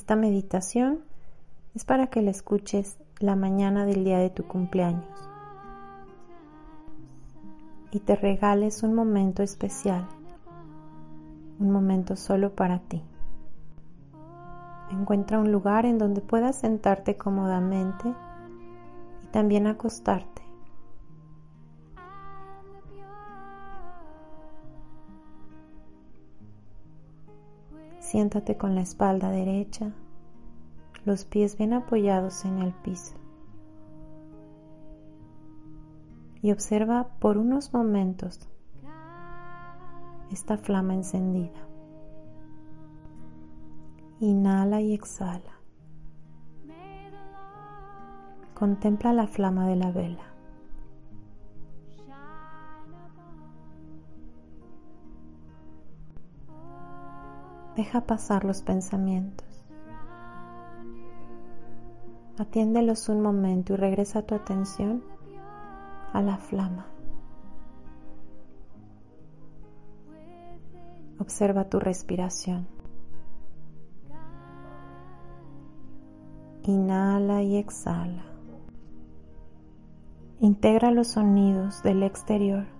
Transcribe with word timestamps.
Esta 0.00 0.16
meditación 0.16 1.00
es 1.74 1.84
para 1.84 2.06
que 2.06 2.22
la 2.22 2.30
escuches 2.30 2.96
la 3.18 3.36
mañana 3.36 3.84
del 3.84 4.02
día 4.02 4.16
de 4.16 4.30
tu 4.30 4.44
cumpleaños 4.44 5.04
y 7.90 8.00
te 8.00 8.16
regales 8.16 8.82
un 8.82 8.94
momento 8.94 9.42
especial, 9.42 10.08
un 11.58 11.70
momento 11.70 12.16
solo 12.16 12.54
para 12.54 12.78
ti. 12.78 13.02
Encuentra 14.90 15.38
un 15.38 15.52
lugar 15.52 15.84
en 15.84 15.98
donde 15.98 16.22
puedas 16.22 16.56
sentarte 16.56 17.18
cómodamente 17.18 18.08
y 19.22 19.26
también 19.26 19.66
acostarte. 19.66 20.40
Siéntate 28.10 28.56
con 28.56 28.74
la 28.74 28.80
espalda 28.80 29.30
derecha, 29.30 29.92
los 31.04 31.24
pies 31.24 31.56
bien 31.56 31.72
apoyados 31.72 32.44
en 32.44 32.58
el 32.58 32.72
piso. 32.72 33.14
Y 36.42 36.50
observa 36.50 37.06
por 37.20 37.38
unos 37.38 37.72
momentos 37.72 38.48
esta 40.32 40.58
flama 40.58 40.94
encendida. 40.94 41.68
Inhala 44.18 44.80
y 44.80 44.92
exhala. 44.92 45.60
Contempla 48.54 49.12
la 49.12 49.28
flama 49.28 49.68
de 49.68 49.76
la 49.76 49.92
vela. 49.92 50.29
Deja 57.76 58.02
pasar 58.02 58.44
los 58.44 58.62
pensamientos. 58.62 59.46
Atiéndelos 62.38 63.08
un 63.08 63.20
momento 63.20 63.74
y 63.74 63.76
regresa 63.76 64.22
tu 64.22 64.34
atención 64.34 65.04
a 66.12 66.22
la 66.22 66.38
flama. 66.38 66.86
Observa 71.18 71.68
tu 71.68 71.78
respiración. 71.78 72.66
Inhala 76.62 77.42
y 77.42 77.56
exhala. 77.56 78.24
Integra 80.40 80.90
los 80.90 81.08
sonidos 81.08 81.82
del 81.82 82.02
exterior. 82.02 82.79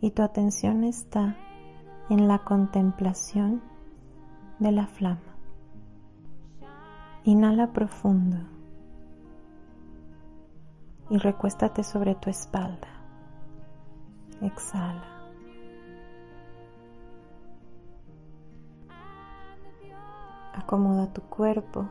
Y 0.00 0.12
tu 0.12 0.22
atención 0.22 0.84
está 0.84 1.36
en 2.08 2.28
la 2.28 2.44
contemplación 2.44 3.62
de 4.58 4.72
la 4.72 4.86
flama. 4.86 5.36
Inhala 7.24 7.72
profundo 7.72 8.38
y 11.10 11.18
recuéstate 11.18 11.82
sobre 11.82 12.14
tu 12.14 12.30
espalda. 12.30 12.88
Exhala. 14.40 15.18
Acomoda 20.54 21.12
tu 21.12 21.22
cuerpo 21.22 21.88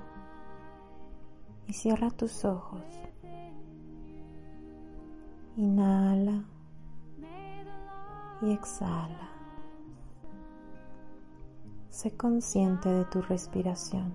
y 1.67 1.73
cierra 1.73 2.09
tus 2.09 2.45
ojos. 2.45 2.81
Inhala 5.55 6.43
y 8.41 8.51
exhala. 8.51 9.29
Sé 11.89 12.15
consciente 12.15 12.89
de 12.89 13.05
tu 13.05 13.21
respiración. 13.21 14.13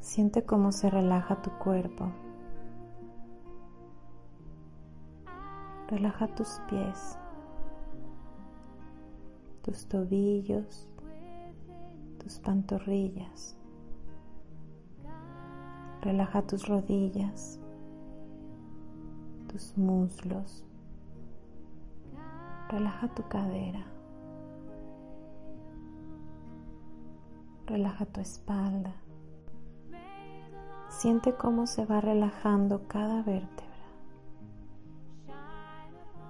Siente 0.00 0.44
cómo 0.44 0.72
se 0.72 0.90
relaja 0.90 1.42
tu 1.42 1.50
cuerpo. 1.58 2.12
Relaja 5.88 6.28
tus 6.28 6.60
pies 6.68 7.18
tus 9.68 9.84
tobillos, 9.84 10.88
tus 12.18 12.38
pantorrillas. 12.38 13.54
Relaja 16.00 16.40
tus 16.46 16.66
rodillas, 16.66 17.60
tus 19.48 19.76
muslos. 19.76 20.64
Relaja 22.68 23.08
tu 23.08 23.26
cadera. 23.28 23.84
Relaja 27.66 28.06
tu 28.06 28.20
espalda. 28.20 28.92
Siente 30.88 31.34
cómo 31.34 31.66
se 31.66 31.84
va 31.84 32.00
relajando 32.00 32.86
cada 32.88 33.22
vértebra. 33.22 33.68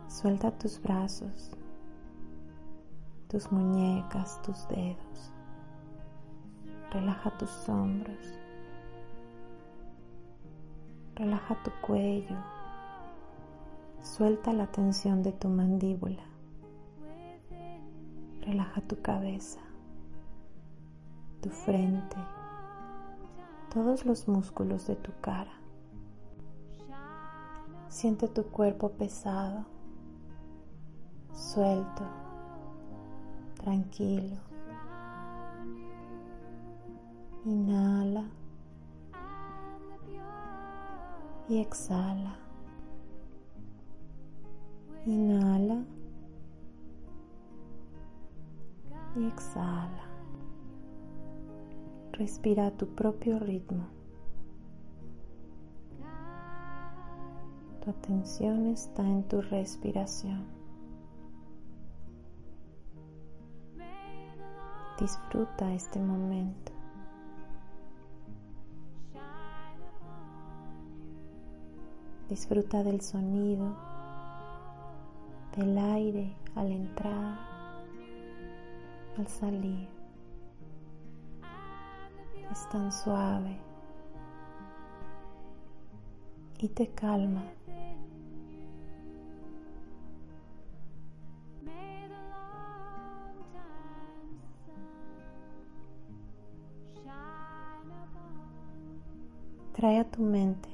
Suelta 0.09 0.51
tus 0.51 0.81
brazos, 0.83 1.51
tus 3.29 3.53
muñecas, 3.53 4.41
tus 4.43 4.67
dedos. 4.69 5.33
Relaja 6.93 7.37
tus 7.39 7.69
hombros. 7.69 8.39
Relaja 11.15 11.63
tu 11.63 11.71
cuello. 11.87 12.58
Suelta 14.03 14.53
la 14.53 14.67
tensión 14.67 15.23
de 15.23 15.33
tu 15.33 15.49
mandíbula. 15.49 16.23
Relaja 18.43 18.81
tu 18.81 19.01
cabeza, 19.03 19.61
tu 21.43 21.51
frente, 21.51 22.17
todos 23.73 24.07
los 24.07 24.27
músculos 24.27 24.87
de 24.87 24.97
tu 24.97 25.13
cara. 25.21 25.53
Siente 27.89 28.29
tu 28.29 28.45
cuerpo 28.45 28.91
pesado, 28.91 29.67
suelto 31.33 32.05
tranquilo. 33.61 34.37
Inhala 37.45 38.25
y 41.49 41.59
exhala. 41.59 42.48
Inhala 45.07 45.85
y 49.17 49.27
exhala. 49.27 50.05
Respira 52.13 52.67
a 52.67 52.71
tu 52.73 52.87
propio 52.89 53.39
ritmo. 53.39 53.87
Tu 57.83 57.91
atención 57.91 58.67
está 58.67 59.03
en 59.03 59.23
tu 59.29 59.41
respiración. 59.41 60.45
Disfruta 64.99 65.73
este 65.73 66.01
momento. 66.01 66.73
Disfruta 72.29 72.83
del 72.83 73.01
sonido, 73.01 73.77
del 75.59 75.77
aire 75.77 76.33
al 76.55 76.71
entrar, 76.71 77.37
al 79.19 79.27
salir. 79.27 79.89
Es 82.53 82.69
tan 82.69 82.93
suave 82.93 83.59
y 86.61 86.69
te 86.69 86.87
calma. 86.91 87.43
Trae 99.73 99.99
a 100.01 100.05
tu 100.05 100.23
mente 100.23 100.69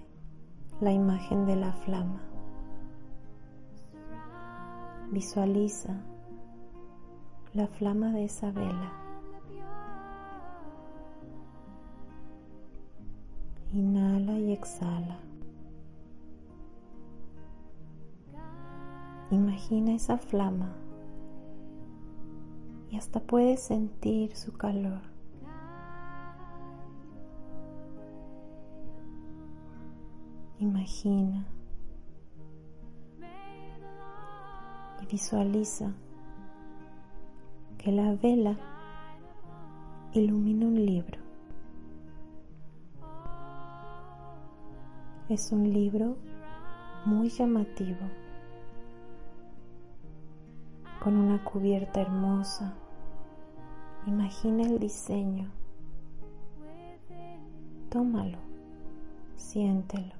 la 0.80 0.92
imagen 0.92 1.46
de 1.46 1.56
la 1.56 1.72
flama. 1.72 2.33
Visualiza 5.10 5.94
la 7.52 7.66
flama 7.68 8.10
de 8.10 8.24
esa 8.24 8.50
vela. 8.50 8.92
Inhala 13.72 14.38
y 14.38 14.52
exhala. 14.52 15.18
Imagina 19.30 19.94
esa 19.94 20.18
flama 20.18 20.72
y 22.90 22.96
hasta 22.96 23.20
puedes 23.20 23.60
sentir 23.60 24.36
su 24.36 24.52
calor. 24.52 25.00
Imagina 30.60 31.46
Visualiza 35.14 35.92
que 37.78 37.92
la 37.92 38.16
vela 38.16 38.56
ilumina 40.12 40.66
un 40.66 40.74
libro. 40.74 41.20
Es 45.28 45.52
un 45.52 45.72
libro 45.72 46.16
muy 47.04 47.28
llamativo, 47.28 48.08
con 51.00 51.14
una 51.14 51.44
cubierta 51.44 52.00
hermosa. 52.00 52.74
Imagina 54.08 54.64
el 54.64 54.80
diseño. 54.80 55.48
Tómalo, 57.88 58.38
siéntelo. 59.36 60.16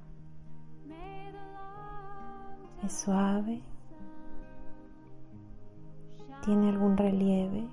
Es 2.81 2.93
suave. 2.93 3.61
Tiene 6.45 6.69
algún 6.69 6.95
relieve. 6.95 7.67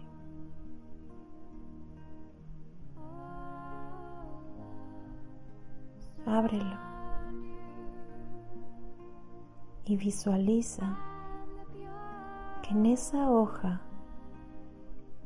Ábrelo 6.26 6.92
y 9.84 9.96
visualiza 9.96 10.96
que 12.62 12.70
en 12.70 12.86
esa 12.86 13.30
hoja 13.30 13.82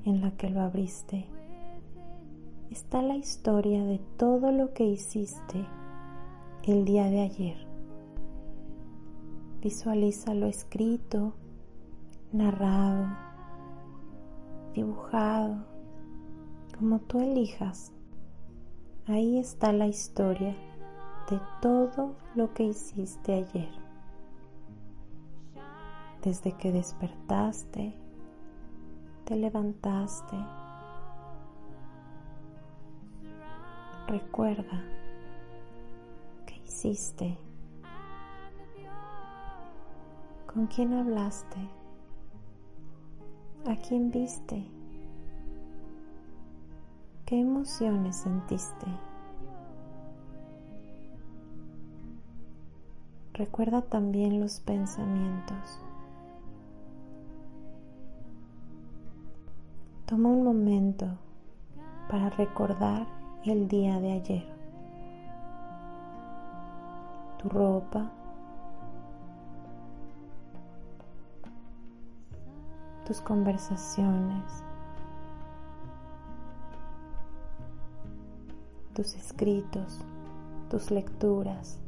en 0.04 0.20
la 0.20 0.32
que 0.32 0.50
lo 0.50 0.62
abriste 0.62 1.26
está 2.70 3.02
la 3.02 3.16
historia 3.16 3.84
de 3.84 3.98
todo 4.16 4.50
lo 4.52 4.72
que 4.72 4.84
hiciste 4.84 5.66
el 6.64 6.84
día 6.84 7.04
de 7.04 7.20
ayer. 7.20 7.66
Visualiza 9.60 10.34
lo 10.34 10.46
escrito, 10.46 11.34
narrado, 12.32 13.25
dibujado, 14.76 15.56
como 16.78 17.00
tú 17.00 17.20
elijas. 17.20 17.92
Ahí 19.08 19.38
está 19.38 19.72
la 19.72 19.88
historia 19.88 20.54
de 21.28 21.40
todo 21.60 22.14
lo 22.36 22.54
que 22.54 22.64
hiciste 22.64 23.34
ayer 23.34 23.86
desde 26.26 26.50
que 26.50 26.72
despertaste, 26.72 27.94
te 29.24 29.36
levantaste. 29.36 30.36
Recuerda 34.08 34.82
qué 36.46 36.56
hiciste, 36.64 37.38
con 40.52 40.66
quién 40.66 40.94
hablaste, 40.94 41.58
a 43.68 43.74
quién 43.74 44.12
viste, 44.12 44.64
qué 47.24 47.40
emociones 47.40 48.16
sentiste. 48.16 48.86
Recuerda 53.34 53.82
también 53.82 54.40
los 54.40 54.60
pensamientos. 54.60 55.80
Toma 60.06 60.28
un 60.28 60.44
momento 60.44 61.06
para 62.08 62.30
recordar 62.30 63.06
el 63.44 63.66
día 63.66 63.98
de 63.98 64.12
ayer. 64.12 64.44
Tu 67.42 67.48
ropa, 67.48 68.12
tus 73.06 73.20
conversaciones, 73.20 74.62
tus 78.94 79.14
escritos, 79.14 80.00
tus 80.68 80.90
lecturas, 80.90 81.78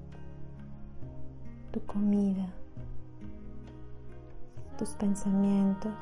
tu 1.73 1.81
comida, 1.85 2.47
tus 4.79 4.91
pensamientos 4.91 5.93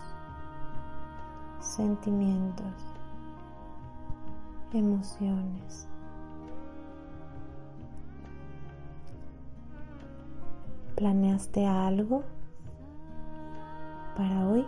sentimientos, 1.66 2.74
emociones. 4.72 5.88
¿Planeaste 10.94 11.66
algo 11.66 12.22
para 14.16 14.46
hoy? 14.46 14.64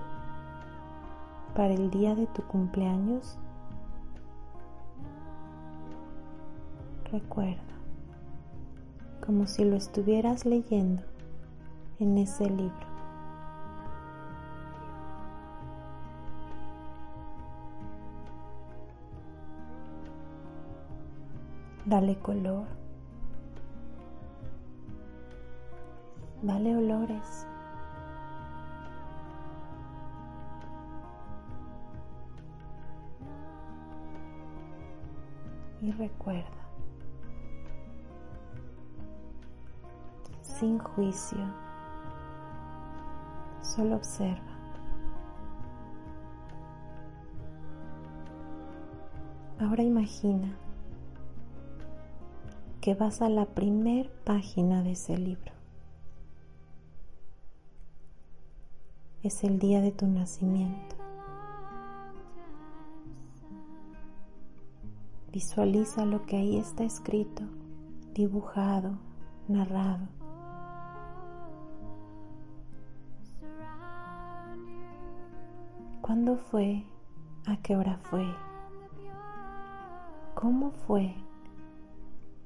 ¿Para 1.59 1.75
el 1.75 1.91
día 1.91 2.15
de 2.15 2.29
tu 2.29 2.43
cumpleaños? 2.43 3.37
Recuerda, 7.11 7.59
como 9.27 9.45
si 9.49 9.65
lo 9.65 9.75
estuvieras 9.75 10.47
leyendo 10.47 11.03
en 11.99 12.17
ese 12.19 12.49
libro. 12.49 12.87
Dale 21.87 22.17
color. 22.21 22.69
Dale 26.41 26.77
olores. 26.77 27.49
Y 35.89 35.93
recuerda, 35.93 36.45
sin 40.43 40.79
juicio, 40.79 41.39
solo 43.63 43.97
observa. 43.97 44.59
Ahora 49.59 49.83
imagina 49.83 50.59
que 52.83 52.95
vas 52.95 53.23
a 53.23 53.31
la 53.31 53.47
primer 53.47 54.11
página 54.25 54.83
de 54.83 54.93
ese 54.93 55.17
libro. 55.17 55.53
Es 59.23 59.43
el 59.43 59.59
día 59.59 59.81
de 59.81 59.93
tu 59.93 60.07
nacimiento. 60.07 60.98
Visualiza 65.39 66.05
lo 66.05 66.27
que 66.27 66.37
ahí 66.37 66.57
está 66.57 66.83
escrito, 66.83 67.45
dibujado, 68.13 68.99
narrado. 69.47 70.09
¿Cuándo 76.03 76.39
fue? 76.39 76.85
¿A 77.47 77.57
qué 77.59 77.77
hora 77.77 77.99
fue? 77.99 78.27
¿Cómo 80.35 80.73
fue? 80.73 81.15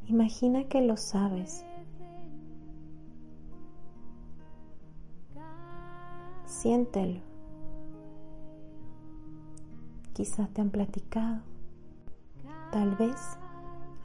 Imagina 0.05 0.65
que 0.65 0.83
lo 0.83 0.99
sabes. 0.99 1.65
Siéntelo. 6.45 7.23
Quizá 10.13 10.47
te 10.49 10.61
han 10.61 10.69
platicado. 10.69 11.52
Tal 12.73 12.97
vez 12.97 13.39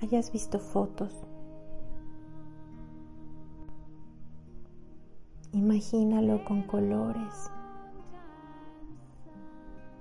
hayas 0.02 0.30
visto 0.34 0.60
fotos. 0.60 1.26
Imagínalo 5.54 6.44
con 6.44 6.64
colores, 6.64 7.50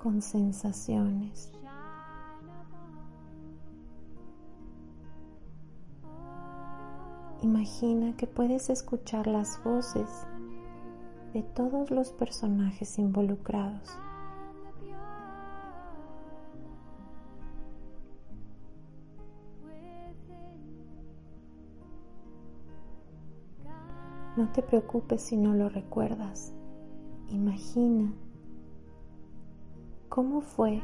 con 0.03 0.21
sensaciones. 0.21 1.53
Imagina 7.43 8.17
que 8.17 8.27
puedes 8.27 8.69
escuchar 8.69 9.29
las 9.29 9.63
voces 9.63 10.27
de 11.33 11.45
todos 11.45 11.93
los 11.93 12.11
personajes 12.11 12.99
involucrados. 12.99 13.97
No 24.37 24.49
te 24.53 24.63
preocupes 24.63 25.23
si 25.23 25.37
no 25.37 25.55
lo 25.55 25.71
recuerdas. 25.71 26.53
Imagina 27.31 28.13
cómo 30.11 30.43
fue 30.43 30.83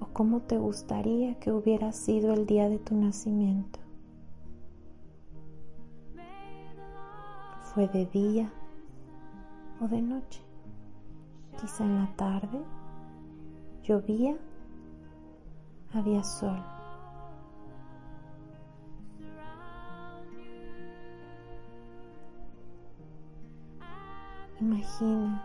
o 0.00 0.06
cómo 0.12 0.40
te 0.40 0.56
gustaría 0.56 1.38
que 1.38 1.52
hubiera 1.52 1.92
sido 1.92 2.32
el 2.32 2.46
día 2.46 2.70
de 2.70 2.78
tu 2.78 2.96
nacimiento. 2.96 3.78
¿Fue 7.74 7.86
de 7.88 8.06
día 8.06 8.50
o 9.80 9.88
de 9.88 10.02
noche, 10.02 10.42
quizá 11.60 11.84
en 11.84 11.96
la 11.96 12.16
tarde, 12.16 12.60
llovía, 13.82 14.36
había 15.92 16.24
sol. 16.24 16.79
Imagina 24.60 25.42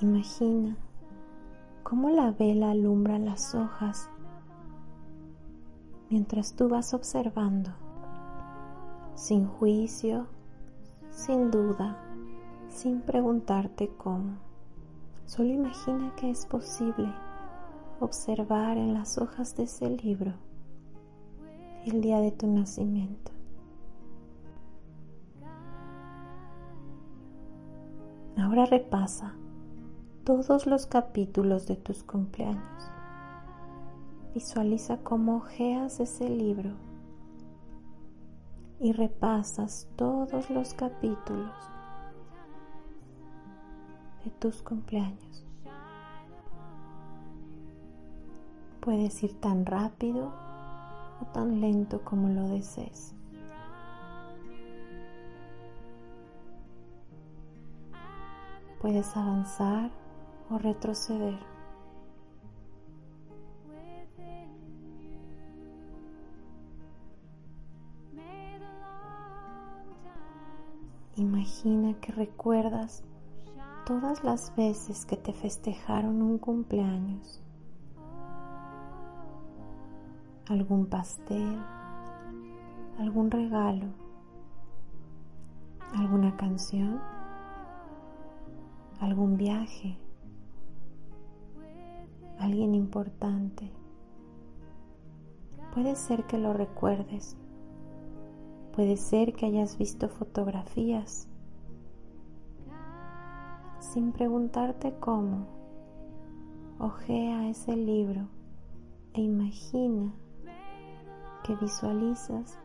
Imagina 0.00 0.76
cómo 1.82 2.10
la 2.10 2.30
vela 2.30 2.70
alumbra 2.70 3.18
las 3.18 3.54
hojas 3.54 4.10
mientras 6.10 6.54
tú 6.54 6.68
vas 6.68 6.94
observando, 6.94 7.70
sin 9.14 9.46
juicio, 9.46 10.26
sin 11.10 11.50
duda, 11.50 11.96
sin 12.68 13.00
preguntarte 13.00 13.88
cómo. 13.96 14.36
Solo 15.24 15.48
imagina 15.48 16.14
que 16.14 16.30
es 16.30 16.46
posible 16.46 17.12
observar 18.00 18.76
en 18.76 18.94
las 18.94 19.18
hojas 19.18 19.56
de 19.56 19.64
ese 19.64 19.88
libro 19.88 20.34
el 21.86 22.00
día 22.00 22.20
de 22.20 22.32
tu 22.32 22.46
nacimiento. 22.46 23.32
Ahora 28.36 28.66
repasa 28.66 29.34
todos 30.24 30.66
los 30.66 30.86
capítulos 30.86 31.66
de 31.66 31.76
tus 31.76 32.02
cumpleaños. 32.02 32.90
Visualiza 34.34 34.98
cómo 34.98 35.36
ojeas 35.36 36.00
ese 36.00 36.28
libro 36.28 36.72
y 38.80 38.92
repasas 38.92 39.88
todos 39.96 40.50
los 40.50 40.74
capítulos 40.74 41.54
de 44.24 44.30
tus 44.32 44.62
cumpleaños. 44.62 45.45
Puedes 48.86 49.20
ir 49.24 49.34
tan 49.40 49.66
rápido 49.66 50.32
o 51.20 51.24
tan 51.32 51.60
lento 51.60 52.04
como 52.04 52.28
lo 52.28 52.46
desees. 52.46 53.16
Puedes 58.80 59.16
avanzar 59.16 59.90
o 60.50 60.58
retroceder. 60.58 61.36
Imagina 71.16 71.94
que 72.00 72.12
recuerdas 72.12 73.02
todas 73.84 74.22
las 74.22 74.54
veces 74.54 75.04
que 75.06 75.16
te 75.16 75.32
festejaron 75.32 76.22
un 76.22 76.38
cumpleaños, 76.38 77.42
algún 80.48 80.86
pastel, 80.86 81.58
algún 82.98 83.30
regalo, 83.30 83.86
alguna 85.94 86.36
canción, 86.36 87.00
algún 89.00 89.36
viaje 89.36 89.98
alguien 92.38 92.74
importante. 92.74 93.70
Puede 95.74 95.96
ser 95.96 96.24
que 96.24 96.38
lo 96.38 96.52
recuerdes. 96.52 97.36
Puede 98.74 98.96
ser 98.96 99.32
que 99.34 99.46
hayas 99.46 99.78
visto 99.78 100.08
fotografías 100.08 101.28
sin 103.80 104.12
preguntarte 104.12 104.94
cómo. 105.00 105.46
Ojea 106.78 107.48
ese 107.48 107.74
libro 107.74 108.28
e 109.14 109.22
imagina 109.22 110.12
que 111.46 111.54
visualizas 111.54 112.58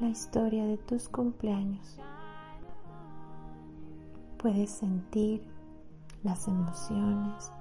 la 0.00 0.08
historia 0.08 0.66
de 0.66 0.78
tus 0.78 1.08
cumpleaños. 1.08 1.96
Puedes 4.36 4.70
sentir 4.70 5.46
las 6.24 6.48
emociones, 6.48 7.52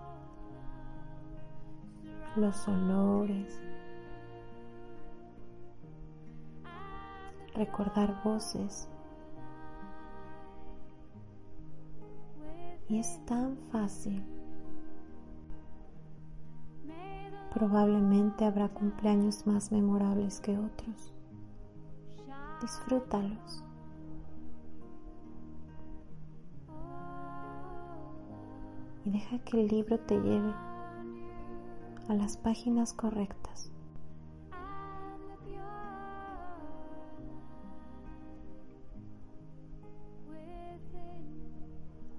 los 2.35 2.67
olores, 2.67 3.61
recordar 7.53 8.23
voces. 8.23 8.89
Y 12.89 12.97
es 12.97 13.23
tan 13.25 13.55
fácil. 13.71 14.40
Probablemente 17.53 18.45
habrá 18.45 18.69
cumpleaños 18.69 19.45
más 19.45 19.71
memorables 19.71 20.39
que 20.39 20.57
otros. 20.57 21.13
Disfrútalos. 22.61 23.63
Y 29.03 29.09
deja 29.11 29.39
que 29.39 29.61
el 29.61 29.67
libro 29.67 29.99
te 29.99 30.19
lleve 30.19 30.53
a 32.07 32.13
las 32.13 32.37
páginas 32.37 32.93
correctas. 32.93 33.71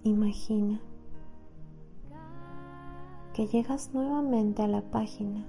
Imagina 0.05 0.81
que 3.33 3.47
llegas 3.47 3.95
nuevamente 3.95 4.63
a 4.63 4.69
la 4.69 4.83
página 4.83 5.47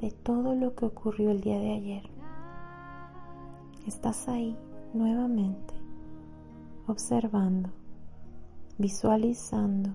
de 0.00 0.12
todo 0.12 0.54
lo 0.54 0.74
que 0.76 0.86
ocurrió 0.86 1.30
el 1.30 1.40
día 1.40 1.58
de 1.58 1.72
ayer. 1.72 2.02
Estás 3.86 4.28
ahí 4.28 4.56
nuevamente, 4.94 5.74
observando, 6.86 7.70
visualizando 8.78 9.90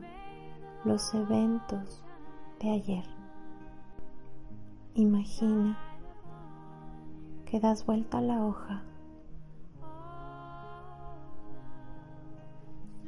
los 0.84 1.14
eventos 1.14 2.04
de 2.60 2.70
ayer. 2.72 3.06
Imagina 4.96 5.78
que 7.46 7.60
das 7.62 7.86
vuelta 7.86 8.18
a 8.18 8.22
la 8.22 8.46
hoja 8.46 8.84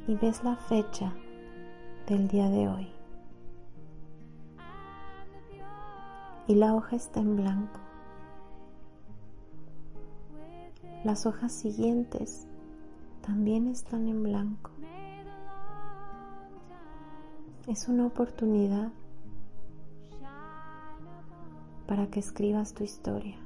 y 0.06 0.14
ves 0.14 0.42
la 0.42 0.56
fecha 0.56 1.12
del 2.06 2.28
día 2.28 2.48
de 2.48 2.68
hoy. 2.68 2.97
Y 6.48 6.56
la 6.56 6.74
hoja 6.74 6.96
está 6.96 7.20
en 7.20 7.36
blanco. 7.36 7.78
Las 11.04 11.26
hojas 11.26 11.52
siguientes 11.52 12.48
también 13.20 13.68
están 13.68 14.08
en 14.08 14.22
blanco. 14.22 14.70
Es 17.68 17.86
una 17.86 18.06
oportunidad 18.06 18.90
para 21.86 22.06
que 22.06 22.20
escribas 22.20 22.72
tu 22.72 22.82
historia, 22.82 23.36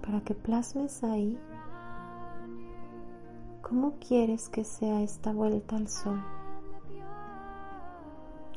para 0.00 0.20
que 0.22 0.34
plasmes 0.34 1.02
ahí 1.04 1.38
cómo 3.62 3.94
quieres 3.98 4.48
que 4.48 4.64
sea 4.64 5.02
esta 5.02 5.32
vuelta 5.32 5.76
al 5.76 5.88
sol, 5.88 6.22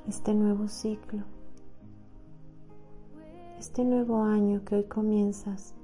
este 0.08 0.34
nuevo 0.34 0.68
ciclo, 0.68 1.24
este 3.60 3.86
nuevo 3.86 4.24
año 4.24 4.64
que 4.66 4.76
hoy 4.76 4.84
comienzas. 4.86 5.76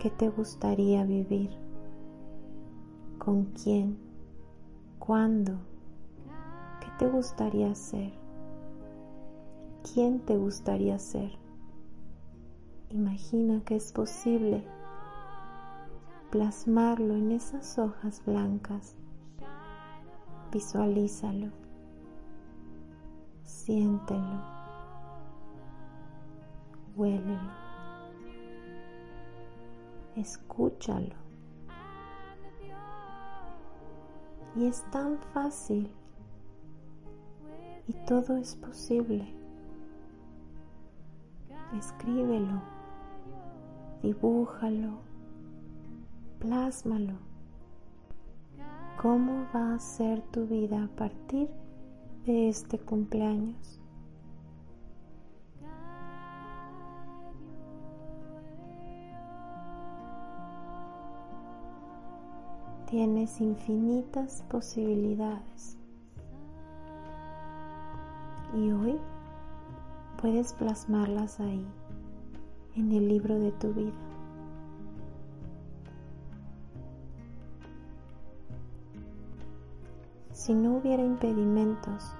¿Qué 0.00 0.10
te 0.10 0.28
gustaría 0.28 1.04
vivir? 1.04 1.50
¿Con 3.18 3.44
quién? 3.44 3.96
¿Cuándo? 4.98 5.52
¿Qué 6.80 6.88
te 6.98 7.08
gustaría 7.08 7.70
hacer? 7.70 8.12
¿Quién 9.94 10.18
te 10.20 10.36
gustaría 10.36 10.98
ser? 10.98 11.30
Imagina 12.90 13.62
que 13.64 13.76
es 13.76 13.92
posible 13.92 14.64
plasmarlo 16.32 17.14
en 17.14 17.30
esas 17.30 17.78
hojas 17.78 18.22
blancas. 18.26 18.96
Visualízalo. 20.50 21.61
Siéntelo. 23.64 24.42
Huélelo. 26.96 27.52
Escúchalo. 30.16 31.14
Y 34.56 34.66
es 34.66 34.82
tan 34.90 35.16
fácil 35.32 35.88
Y 37.86 37.92
todo 38.06 38.36
es 38.36 38.56
posible. 38.56 39.32
Escríbelo, 41.78 42.60
dibújalo, 44.02 44.98
plásmalo. 46.40 47.14
¿Cómo 49.00 49.46
va 49.54 49.74
a 49.74 49.78
ser 49.78 50.20
tu 50.32 50.46
vida 50.46 50.84
a 50.84 50.88
partir 50.88 51.48
de 52.26 52.48
este 52.48 52.78
cumpleaños? 52.78 53.80
Tienes 62.88 63.40
infinitas 63.40 64.44
posibilidades. 64.50 65.78
Y 68.54 68.70
hoy 68.70 69.00
puedes 70.20 70.52
plasmarlas 70.52 71.40
ahí, 71.40 71.66
en 72.76 72.92
el 72.92 73.08
libro 73.08 73.38
de 73.38 73.50
tu 73.52 73.72
vida. 73.72 74.11
Si 80.42 80.52
no 80.54 80.78
hubiera 80.78 81.04
impedimentos, 81.04 82.16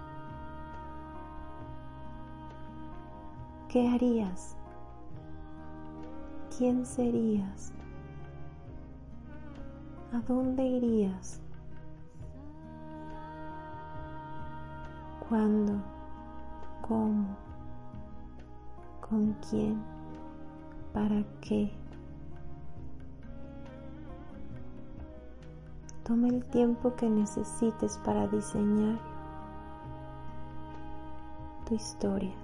¿qué 3.69 3.89
harías? 3.89 4.57
¿Quién 6.57 6.87
serías? 6.87 7.73
¿A 10.13 10.21
dónde 10.21 10.65
irías? 10.65 11.41
¿Cuándo? 15.29 15.83
¿Cómo? 16.87 17.27
¿Con 19.01 19.33
quién? 19.51 19.83
¿Para 20.93 21.25
qué? 21.41 21.82
Toma 26.13 26.29
el 26.29 26.45
tiempo 26.45 26.95
que 26.95 27.09
necesites 27.09 27.99
para 28.05 28.29
diseñar 28.29 28.99
tu 31.67 31.75
historia. 31.75 32.35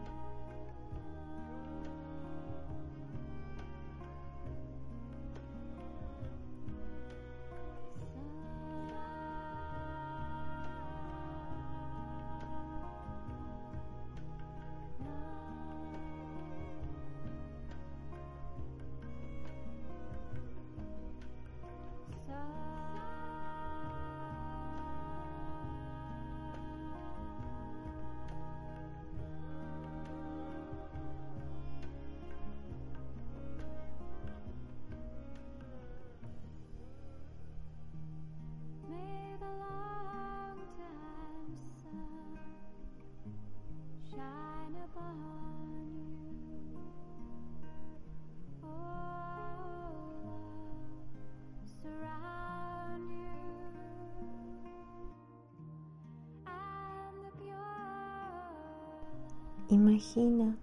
Imagina 59.71 60.57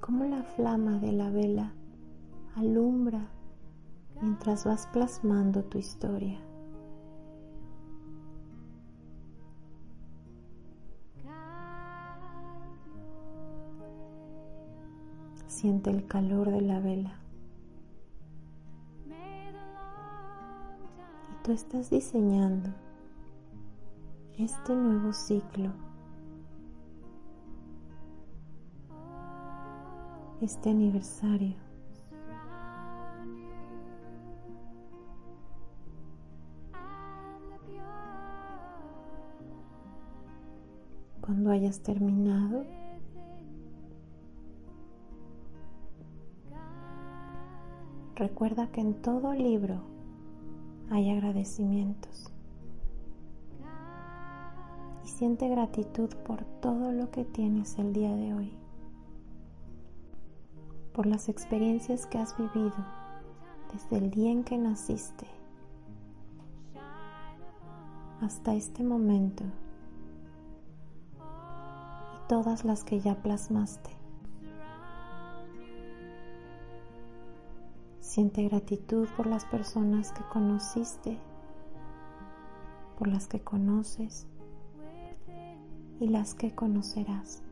cómo 0.00 0.24
la 0.24 0.42
flama 0.42 0.98
de 0.98 1.12
la 1.12 1.28
vela 1.28 1.74
alumbra 2.56 3.28
mientras 4.22 4.64
vas 4.64 4.86
plasmando 4.86 5.62
tu 5.64 5.76
historia. 5.76 6.40
Siente 15.46 15.90
el 15.90 16.06
calor 16.06 16.50
de 16.50 16.62
la 16.62 16.80
vela. 16.80 17.20
Y 21.30 21.44
tú 21.44 21.52
estás 21.52 21.90
diseñando 21.90 22.70
este 24.38 24.74
nuevo 24.74 25.12
ciclo 25.12 25.89
este 30.40 30.70
aniversario. 30.70 31.54
Cuando 41.20 41.50
hayas 41.50 41.80
terminado, 41.80 42.64
recuerda 48.16 48.68
que 48.72 48.80
en 48.80 48.94
todo 48.94 49.34
libro 49.34 49.82
hay 50.90 51.10
agradecimientos 51.10 52.32
y 55.04 55.08
siente 55.08 55.48
gratitud 55.48 56.08
por 56.26 56.44
todo 56.60 56.92
lo 56.92 57.10
que 57.10 57.24
tienes 57.24 57.78
el 57.78 57.92
día 57.92 58.14
de 58.14 58.34
hoy 58.34 58.52
por 60.92 61.06
las 61.06 61.28
experiencias 61.28 62.06
que 62.06 62.18
has 62.18 62.36
vivido 62.36 62.74
desde 63.72 63.98
el 63.98 64.10
día 64.10 64.30
en 64.30 64.44
que 64.44 64.58
naciste 64.58 65.26
hasta 68.20 68.54
este 68.54 68.82
momento 68.82 69.44
y 71.14 72.28
todas 72.28 72.64
las 72.64 72.84
que 72.84 73.00
ya 73.00 73.22
plasmaste. 73.22 73.90
Siente 78.00 78.42
gratitud 78.48 79.08
por 79.16 79.26
las 79.26 79.44
personas 79.44 80.12
que 80.12 80.22
conociste, 80.24 81.18
por 82.98 83.08
las 83.08 83.28
que 83.28 83.40
conoces 83.40 84.26
y 86.00 86.08
las 86.08 86.34
que 86.34 86.54
conocerás 86.54 87.42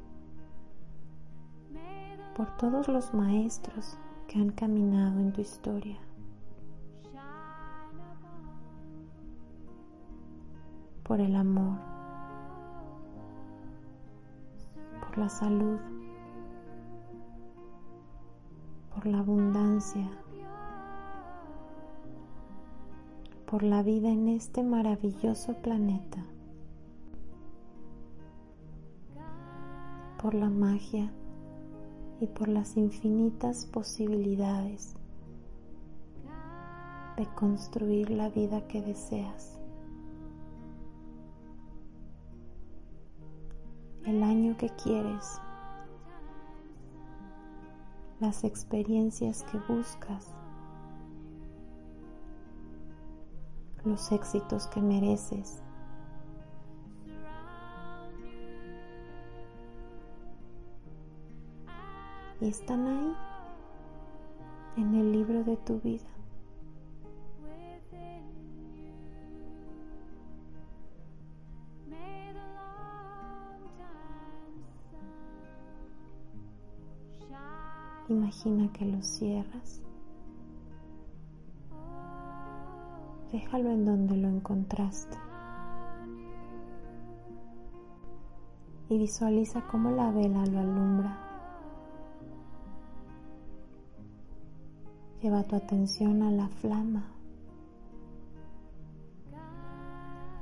por 2.38 2.56
todos 2.56 2.86
los 2.86 3.12
maestros 3.14 3.98
que 4.28 4.38
han 4.38 4.50
caminado 4.50 5.18
en 5.18 5.32
tu 5.32 5.40
historia. 5.40 5.98
Por 11.02 11.20
el 11.20 11.34
amor, 11.34 11.76
por 15.00 15.18
la 15.18 15.28
salud, 15.28 15.80
por 18.94 19.04
la 19.06 19.18
abundancia, 19.18 20.08
por 23.50 23.64
la 23.64 23.82
vida 23.82 24.10
en 24.10 24.28
este 24.28 24.62
maravilloso 24.62 25.54
planeta, 25.54 26.24
por 30.22 30.34
la 30.34 30.50
magia 30.50 31.10
y 32.20 32.26
por 32.26 32.48
las 32.48 32.76
infinitas 32.76 33.66
posibilidades 33.66 34.94
de 37.16 37.26
construir 37.34 38.10
la 38.10 38.28
vida 38.28 38.66
que 38.68 38.82
deseas. 38.82 39.58
El 44.04 44.22
año 44.22 44.56
que 44.56 44.70
quieres, 44.70 45.40
las 48.20 48.44
experiencias 48.44 49.44
que 49.44 49.58
buscas, 49.72 50.32
los 53.84 54.10
éxitos 54.12 54.66
que 54.68 54.80
mereces 54.80 55.62
y 62.40 62.48
están 62.48 62.86
ahí 62.86 63.16
en 64.76 64.94
el 64.94 65.12
libro 65.12 65.42
de 65.44 65.56
tu 65.56 65.80
vida. 65.80 66.08
Imagina 78.08 78.72
que 78.72 78.86
lo 78.86 79.02
cierras. 79.02 79.82
Déjalo 83.32 83.70
en 83.70 83.84
donde 83.84 84.16
lo 84.16 84.28
encontraste. 84.28 85.18
Y 88.88 88.96
visualiza 88.96 89.60
cómo 89.66 89.90
la 89.90 90.10
vela 90.10 90.46
lo 90.46 90.60
alumbra. 90.60 91.27
Lleva 95.22 95.42
tu 95.42 95.56
atención 95.56 96.22
a 96.22 96.30
la 96.30 96.48
flama. 96.48 97.04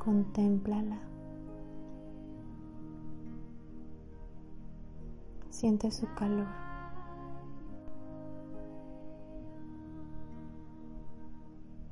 Contémplala. 0.05 0.99
Siente 5.51 5.91
su 5.91 6.07
calor. 6.15 6.47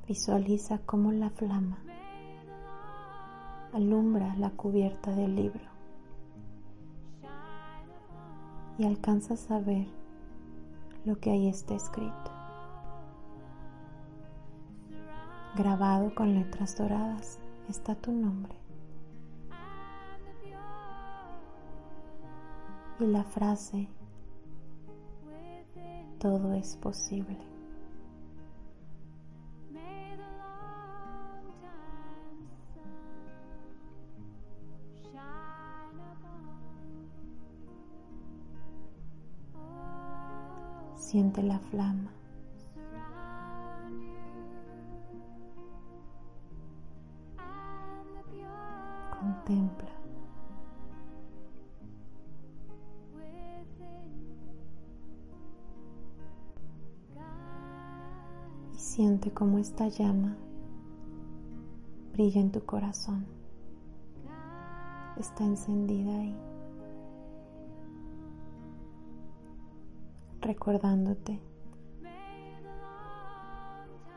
Visualiza 0.07 0.77
cómo 0.85 1.11
la 1.11 1.31
flama 1.31 1.79
alumbra 3.75 4.33
la 4.37 4.51
cubierta 4.51 5.11
del 5.11 5.35
libro 5.35 5.65
y 8.77 8.85
alcanzas 8.85 9.51
a 9.51 9.59
ver 9.59 9.87
lo 11.03 11.19
que 11.19 11.31
ahí 11.31 11.49
está 11.49 11.75
escrito. 11.75 12.34
Grabado 15.55 16.13
con 16.13 16.33
letras 16.33 16.75
doradas 16.77 17.39
está 17.69 17.95
tu 17.95 18.11
nombre. 18.11 18.53
Y 22.99 23.05
la 23.05 23.23
frase, 23.23 23.87
todo 26.19 26.53
es 26.53 26.75
posible. 26.75 27.37
Siente 40.97 41.43
la 41.43 41.59
flama. 41.59 42.11
Contempla. 49.45 49.89
Y 58.73 58.77
siente 58.77 59.31
como 59.31 59.59
esta 59.59 59.87
llama 59.87 60.35
brilla 62.13 62.41
en 62.41 62.51
tu 62.51 62.65
corazón. 62.65 63.25
Está 65.17 65.43
encendida 65.43 66.11
ahí. 66.19 66.35
recordándote 70.45 71.41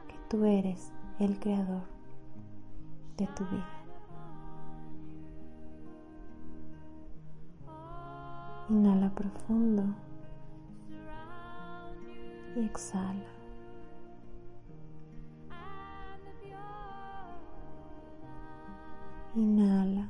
que 0.09 0.19
tú 0.29 0.45
eres 0.45 0.93
el 1.19 1.41
creador 1.41 1.85
de 3.17 3.27
tu 3.29 3.45
vida. 3.45 3.78
Inhala 8.71 9.09
profundo 9.15 9.83
y 12.55 12.61
exhala. 12.61 13.31
Inhala 19.35 20.09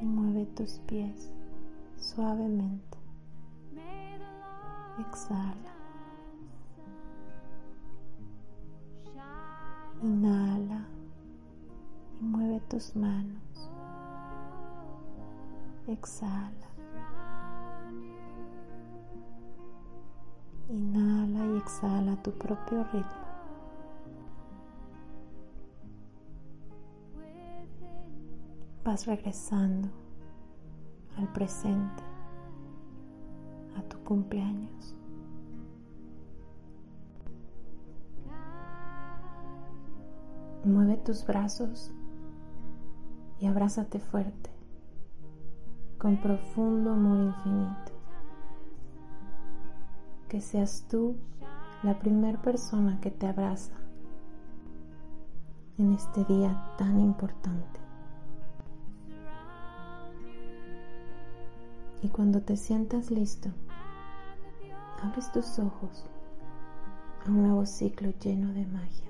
y 0.00 0.04
mueve 0.04 0.46
tus 0.46 0.78
pies 0.86 1.32
suavemente. 1.96 2.98
Exhala. 5.00 5.72
Inhala 10.02 10.86
y 12.20 12.24
mueve 12.24 12.60
tus 12.68 12.94
manos. 12.94 13.49
Exhala. 15.86 16.68
Inhala 20.68 21.46
y 21.46 21.56
exhala 21.58 22.22
tu 22.22 22.30
propio 22.32 22.84
ritmo. 22.92 23.30
Vas 28.84 29.06
regresando 29.06 29.88
al 31.16 31.32
presente 31.32 32.02
a 33.76 33.82
tu 33.82 33.98
cumpleaños. 34.04 34.94
Mueve 40.64 40.96
tus 40.98 41.26
brazos 41.26 41.90
y 43.40 43.46
abrázate 43.46 43.98
fuerte, 43.98 44.50
con 46.00 46.16
profundo 46.16 46.92
amor 46.92 47.18
infinito. 47.18 47.92
Que 50.28 50.40
seas 50.40 50.86
tú 50.88 51.16
la 51.82 51.98
primera 51.98 52.40
persona 52.40 52.98
que 53.00 53.10
te 53.10 53.26
abraza 53.26 53.74
en 55.76 55.92
este 55.92 56.24
día 56.24 56.74
tan 56.78 57.00
importante. 57.00 57.80
Y 62.02 62.08
cuando 62.08 62.40
te 62.40 62.56
sientas 62.56 63.10
listo, 63.10 63.50
abres 65.02 65.30
tus 65.32 65.58
ojos 65.58 66.06
a 67.26 67.28
un 67.28 67.42
nuevo 67.42 67.66
ciclo 67.66 68.10
lleno 68.18 68.54
de 68.54 68.64
magia. 68.66 69.09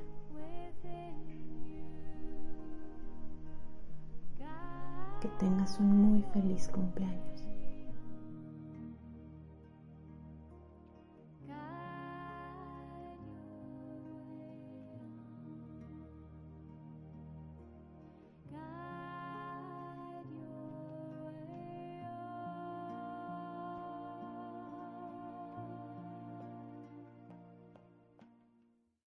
Que 5.20 5.28
tengas 5.38 5.78
un 5.78 6.00
muy 6.00 6.22
feliz 6.32 6.68
cumpleaños. 6.68 7.29